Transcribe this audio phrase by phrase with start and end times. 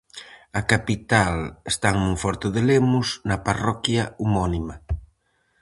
[0.59, 1.35] A capital
[1.71, 4.75] está en Monforte de Lemos, na parroquia homónima.